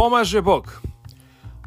[0.00, 0.80] pomaže Bog.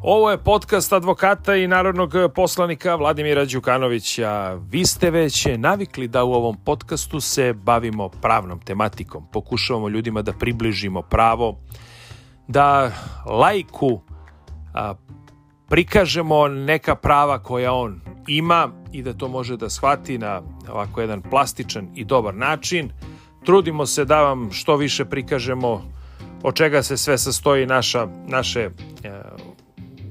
[0.02, 4.58] Ovo je podcast advokata i narodnog poslanika Vladimira Đukanovića.
[4.70, 9.26] Vi ste već navikli da u ovom podcastu se bavimo pravnom tematikom.
[9.32, 11.58] Pokušavamo ljudima da približimo pravo,
[12.48, 12.92] da
[13.26, 14.00] lajku
[15.68, 20.42] prikažemo neka prava koja on ima i da to može da shvati na
[20.72, 22.90] ovako jedan plastičan i dobar način.
[23.44, 25.82] Trudimo se da vam što više prikažemo
[26.44, 28.60] od čega se sve sastoji naša, naše,
[29.04, 29.20] e,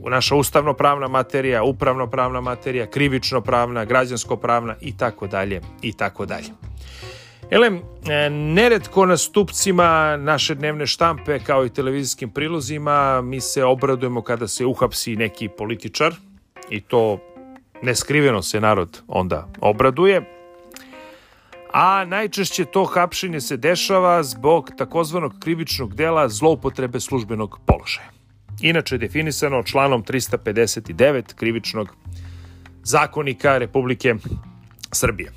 [0.10, 6.50] naša ustavno-pravna materija, upravno-pravna materija, krivično-pravna, građansko-pravna i tako dalje i tako dalje.
[7.50, 14.22] Elem, e, neretko na stupcima naše dnevne štampe kao i televizijskim prilozima mi se obradujemo
[14.22, 16.16] kada se uhapsi neki političar
[16.70, 17.20] i to
[17.81, 20.33] neskriveno se narod onda obraduje
[21.73, 28.09] a najčešće to hapšenje se dešava zbog takozvanog krivičnog dela zloupotrebe službenog položaja.
[28.61, 31.95] Inače definisano članom 359 krivičnog
[32.84, 34.16] zakonika Republike
[34.92, 35.31] Srbije.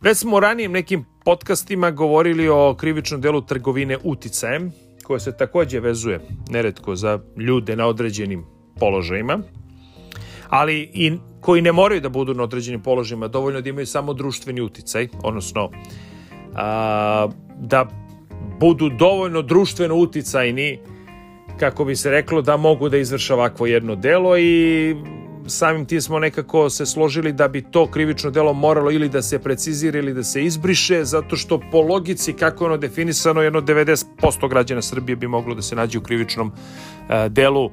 [0.00, 5.80] Već smo u ranijim nekim podcastima govorili o krivičnom delu trgovine uticajem, koje se takođe
[5.80, 8.44] vezuje neretko za ljude na određenim
[8.80, 9.38] položajima,
[10.52, 14.60] ali i koji ne moraju da budu na određenim položajima, dovoljno da imaju samo društveni
[14.60, 15.70] uticaj, odnosno
[16.54, 17.86] a, da
[18.60, 20.78] budu dovoljno društveno uticajni
[21.60, 24.96] kako bi se reklo da mogu da izvrša ovakvo jedno delo i
[25.46, 29.38] samim tim smo nekako se složili da bi to krivično delo moralo ili da se
[29.38, 34.48] precizira ili da se izbriše, zato što po logici kako je ono definisano, jedno 90%
[34.48, 36.52] građana Srbije bi moglo da se nađe u krivičnom
[37.08, 37.70] a, delu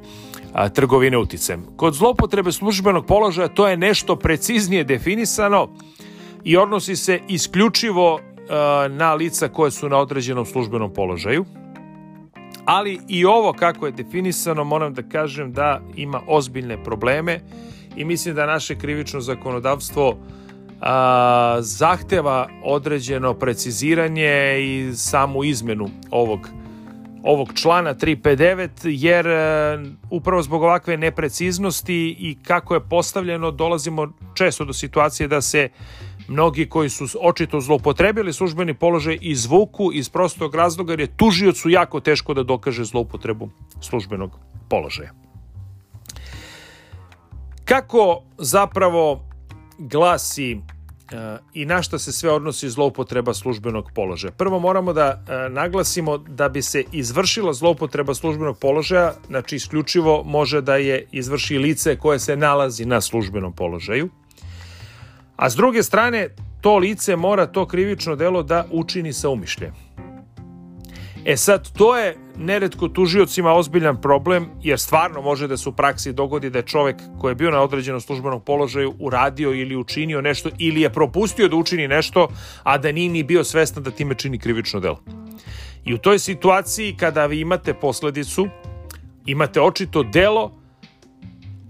[0.53, 1.65] a, trgovine uticajem.
[1.75, 5.69] Kod zlopotrebe službenog položaja to je nešto preciznije definisano
[6.43, 8.19] i odnosi se isključivo
[8.49, 11.45] a, na lica koje su na određenom službenom položaju.
[12.65, 17.39] Ali i ovo kako je definisano moram da kažem da ima ozbiljne probleme
[17.95, 20.17] i mislim da naše krivično zakonodavstvo
[20.81, 26.49] a, zahteva određeno preciziranje i samu izmenu ovog
[27.23, 34.65] ovog člana 359 jer e, upravo zbog ovakve nepreciznosti i kako je postavljeno dolazimo često
[34.65, 35.69] do situacije da se
[36.27, 41.99] mnogi koji su očito zloupotrebili službeni položaj izvuku iz prostog razloga jer je tužiocu jako
[41.99, 43.49] teško da dokaže zloupotrebu
[43.81, 45.11] službenog položaja.
[47.65, 49.25] Kako zapravo
[49.77, 50.57] glasi
[51.53, 54.31] i na šta se sve odnosi zloupotreba službenog položaja.
[54.31, 60.61] Prvo moramo da e, naglasimo da bi se izvršila zloupotreba službenog položaja, znači isključivo može
[60.61, 64.09] da je izvrši lice koje se nalazi na službenom položaju.
[65.35, 66.29] A s druge strane,
[66.61, 69.73] to lice mora to krivično delo da učini sa umišljem.
[71.25, 76.13] E sad, to je neretko tužiocima ozbiljan problem, jer stvarno može da se u praksi
[76.13, 80.49] dogodi da je čovek koji je bio na određenom službenom položaju uradio ili učinio nešto
[80.57, 82.27] ili je propustio da učini nešto,
[82.63, 85.03] a da nije ni bio svestan da time čini krivično delo.
[85.85, 88.47] I u toj situaciji kada vi imate posledicu,
[89.25, 90.51] imate očito delo,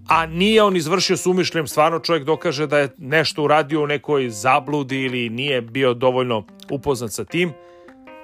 [0.08, 4.30] a nije on izvršio s umišljem, stvarno čovjek dokaže da je nešto uradio u nekoj
[4.30, 7.54] zabludi ili nije bio dovoljno upoznat sa tim,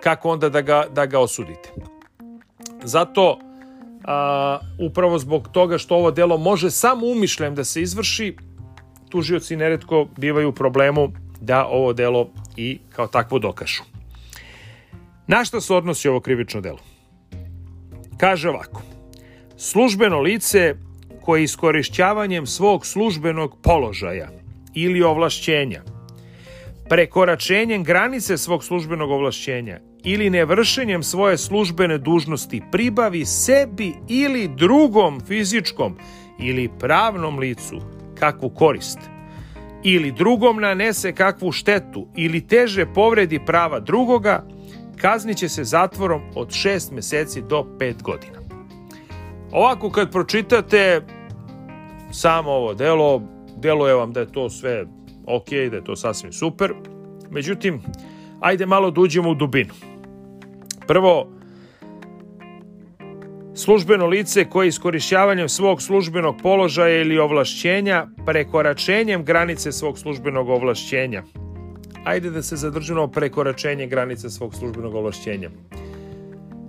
[0.04, 1.95] kako onda da ga, da ga osudite.
[2.86, 3.40] Zato,
[4.04, 8.36] a, upravo zbog toga što ovo delo može samo umišljem da se izvrši,
[9.10, 13.84] tužioci neretko bivaju u problemu da ovo delo i kao takvo dokažu.
[15.28, 16.80] Na šta se odnosi ovo krivično delo?
[18.18, 18.82] Kaže ovako.
[19.58, 20.76] Službeno lice
[21.22, 24.30] koje iskorišćavanjem svog službenog položaja
[24.74, 25.82] ili ovlašćenja,
[26.90, 35.98] prekoračenjem granice svog službenog ovlašćenja ili nevršenjem svoje službene dužnosti pribavi sebi ili drugom fizičkom
[36.40, 37.82] ili pravnom licu
[38.20, 39.00] kakvu korist
[39.88, 44.44] ili drugom nanese kakvu štetu ili teže povredi prava drugoga,
[44.98, 48.40] kazniće se zatvorom od 6 meseci do 5 godina.
[49.52, 51.02] Ovako kad pročitate
[52.12, 53.22] samo ovo delo,
[53.58, 54.86] deluje vam da je to sve
[55.28, 56.74] ok, da je to sasvim super.
[57.30, 57.82] Međutim,
[58.40, 59.74] ajde malo da uđemo u dubinu.
[60.88, 61.28] Prvo,
[63.56, 71.24] službeno lice koje iskorišćavanjem svog službenog položaja ili ovlašćenja prekoračenjem granice svog službenog ovlašćenja.
[72.04, 75.50] Ajde da se zadržimo prekoračenje granice svog službenog ovlašćenja.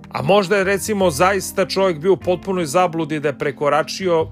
[0.09, 4.27] A možda je recimo zaista čovjek bio u potpunoj zabludi da je prekoračio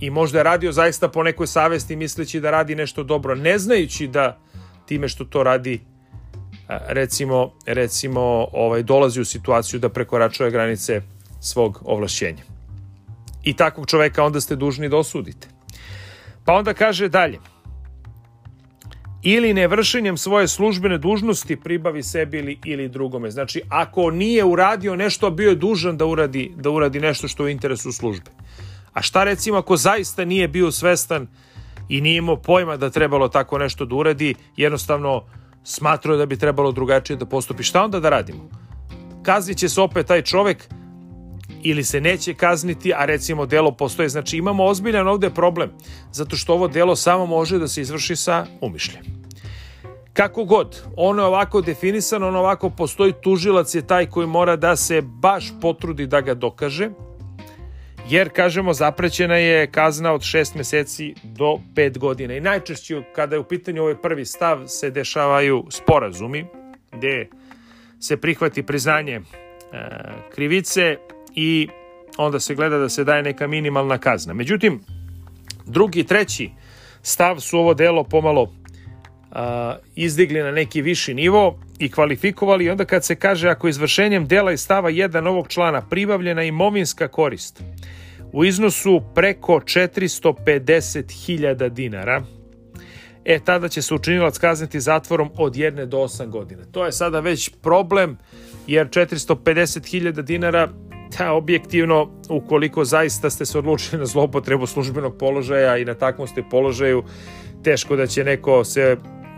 [0.00, 4.06] i možda je radio zaista po nekoj savesti misleći da radi nešto dobro, ne znajući
[4.06, 4.38] da
[4.86, 5.80] time što to radi
[6.68, 8.20] recimo, recimo
[8.52, 11.02] ovaj, dolazi u situaciju da prekoračuje granice
[11.40, 12.42] svog ovlašćenja.
[13.44, 15.48] I takvog čoveka onda ste dužni da osudite.
[16.44, 17.38] Pa onda kaže dalje.
[19.22, 23.30] Ili nevršenjem svoje službene dužnosti pribavi sebi ili, ili drugome.
[23.30, 27.46] Znači, ako nije uradio nešto, bio je dužan da uradi, da uradi nešto što je
[27.46, 28.30] u interesu službe.
[28.92, 31.26] A šta recimo ako zaista nije bio svestan
[31.88, 35.24] i nije imao pojma da trebalo tako nešto da uradi, jednostavno
[35.64, 37.62] smatrao da bi trebalo drugačije da postupi.
[37.62, 38.48] Šta onda da radimo?
[39.22, 40.68] Kaznit će se opet taj čovek
[41.62, 44.08] ili se neće kazniti, a recimo delo postoje.
[44.08, 45.70] Znači imamo ozbiljan ovde problem,
[46.12, 49.04] zato što ovo delo samo može da se izvrši sa umišljem.
[50.12, 54.76] Kako god, ono je ovako definisano, ono ovako postoji, tužilac je taj koji mora da
[54.76, 56.90] se baš potrudi da ga dokaže,
[58.08, 62.34] jer, kažemo, zaprećena je kazna od 6 meseci do 5 godina.
[62.34, 66.46] I najčešće kada je u pitanju ovaj prvi stav se dešavaju sporazumi,
[66.92, 67.28] gde
[68.00, 69.22] se prihvati priznanje e,
[70.34, 70.96] krivice
[71.34, 71.68] i
[72.16, 74.34] onda se gleda da se daje neka minimalna kazna.
[74.34, 74.80] Međutim,
[75.66, 76.50] drugi i treći
[77.02, 78.52] stav su ovo delo pomalo
[79.96, 84.52] izdigli na neki viši nivo i kvalifikovali i onda kad se kaže ako izvršenjem dela
[84.52, 87.62] iz stava 1 ovog člana pribavljena imovinska korist
[88.34, 92.22] u iznosu preko 450.000 dinara,
[93.24, 96.62] e tada će se učinilac kazniti zatvorom od 1 do 8 godina.
[96.72, 98.18] To je sada već problem
[98.66, 100.68] jer 450.000 dinara
[101.18, 106.42] da, objektivno, ukoliko zaista ste se odlučili na zlopotrebu službenog položaja i na takvom ste
[106.50, 107.04] položaju,
[107.64, 108.96] teško da će neko se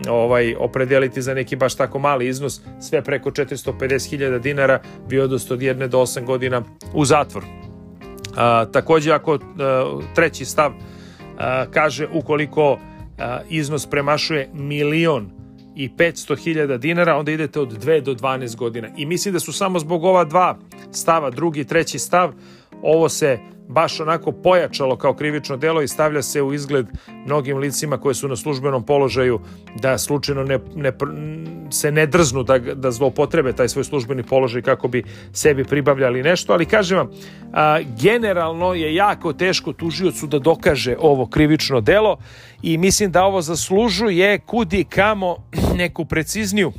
[0.09, 4.79] ovaj opredeliti za neki baš tako mali iznos, sve preko 450.000 dinara
[5.09, 6.61] bi odosto od jedne do 8 godina
[6.93, 7.43] u zatvor.
[8.37, 10.71] A, takođe, ako a, treći stav
[11.37, 12.79] a, kaže ukoliko
[13.17, 15.37] a, iznos premašuje milion
[15.75, 18.87] i 500.000 dinara, onda idete od 2 do 12 godina.
[18.97, 20.57] I mislim da su samo zbog ova dva
[20.91, 22.33] stava, drugi i treći stav,
[22.81, 26.87] ovo se baš onako pojačalo kao krivično delo i stavlja se u izgled
[27.25, 29.39] mnogim licima koje su na službenom položaju
[29.75, 30.91] da slučajno ne, ne,
[31.71, 35.03] se ne drznu da, da zlopotrebe taj svoj službeni položaj kako bi
[35.33, 37.09] sebi pribavljali nešto, ali kažem vam,
[37.53, 42.17] a, generalno je jako teško tužiocu da dokaže ovo krivično delo
[42.61, 45.35] i mislim da ovo zaslužuje kudi kamo
[45.75, 46.71] neku precizniju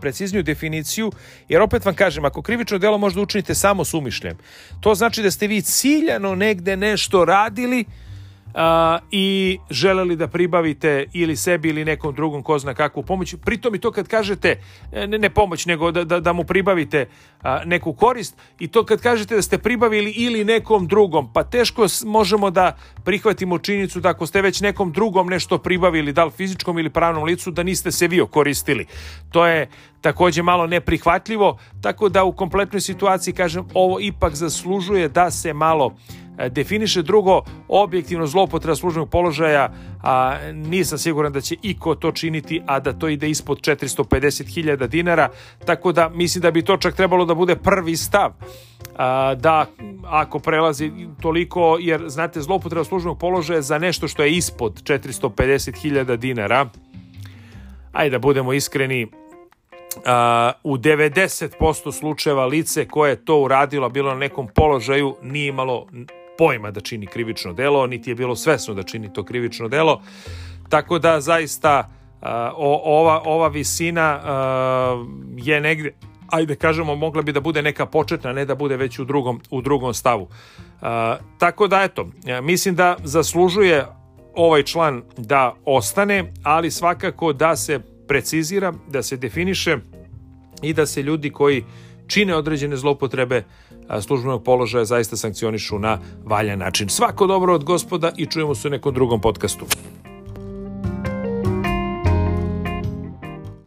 [0.00, 1.12] precizniju definiciju,
[1.48, 4.38] jer opet vam kažem, ako krivično delo možda učinite samo s umišljem,
[4.80, 7.84] to znači da ste vi ciljano negde nešto radili,
[8.54, 13.34] a, i želeli da pribavite ili sebi ili nekom drugom ko zna kakvu pomoć.
[13.44, 14.60] Pritom i to kad kažete,
[14.92, 17.06] e, ne, ne pomoć, nego da, da, da mu pribavite
[17.42, 21.86] a, neku korist i to kad kažete da ste pribavili ili nekom drugom, pa teško
[22.04, 26.78] možemo da prihvatimo činjenicu da ako ste već nekom drugom nešto pribavili, da li fizičkom
[26.78, 28.86] ili pravnom licu, da niste se vi okoristili.
[29.30, 29.68] To je
[30.00, 35.96] takođe malo neprihvatljivo, tako da u kompletnoj situaciji, kažem, ovo ipak zaslužuje da se malo
[36.50, 39.72] definiše drugo objektivno zloupotreba službenog položaja
[40.02, 45.28] a nisam siguran da će iko to činiti a da to ide ispod 450.000 dinara
[45.64, 48.32] tako da mislim da bi to čak trebalo da bude prvi stav.
[48.96, 49.66] A, da
[50.04, 50.92] ako prelazi
[51.22, 56.66] toliko jer znate zloupotreba službenog položaja za nešto što je ispod 450.000 dinara
[57.92, 59.06] ajde da budemo iskreni
[59.96, 60.00] Uh,
[60.64, 65.86] u 90% slučajeva lice koje je to uradilo bilo na nekom položaju nije imalo
[66.38, 70.02] pojma da čini krivično delo, niti je bilo svesno da čini to krivično delo.
[70.68, 72.28] Tako da zaista uh,
[72.84, 74.20] ova, ova visina
[75.36, 75.92] je negde
[76.30, 79.62] ajde kažemo mogla bi da bude neka početna, ne da bude već u drugom, u
[79.62, 80.28] drugom stavu.
[81.38, 82.08] Tako da eto,
[82.42, 83.86] mislim da zaslužuje
[84.34, 89.76] ovaj član da ostane, ali svakako da se precizira, da se definiše
[90.62, 91.64] i da se ljudi koji
[92.06, 93.44] čine određene zlopotrebe
[94.00, 96.88] službenog položaja zaista sankcionišu na valjan način.
[96.88, 99.66] Svako dobro od gospoda i čujemo se u nekom drugom podcastu.